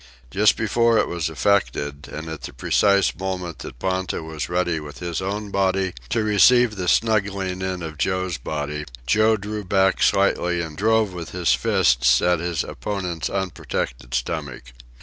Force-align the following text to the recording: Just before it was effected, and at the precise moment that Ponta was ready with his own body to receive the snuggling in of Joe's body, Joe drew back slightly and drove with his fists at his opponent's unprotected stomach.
Just 0.31 0.57
before 0.57 0.97
it 0.97 1.07
was 1.07 1.29
effected, 1.29 2.07
and 2.11 2.27
at 2.27 2.41
the 2.41 2.53
precise 2.53 3.13
moment 3.19 3.59
that 3.59 3.77
Ponta 3.77 4.23
was 4.23 4.49
ready 4.49 4.79
with 4.79 4.97
his 4.97 5.21
own 5.21 5.51
body 5.51 5.93
to 6.09 6.23
receive 6.23 6.75
the 6.75 6.87
snuggling 6.87 7.61
in 7.61 7.83
of 7.83 7.99
Joe's 7.99 8.39
body, 8.39 8.85
Joe 9.05 9.37
drew 9.37 9.63
back 9.63 10.01
slightly 10.01 10.59
and 10.59 10.75
drove 10.75 11.13
with 11.13 11.33
his 11.33 11.53
fists 11.53 12.19
at 12.19 12.39
his 12.39 12.63
opponent's 12.63 13.29
unprotected 13.29 14.15
stomach. 14.15 14.73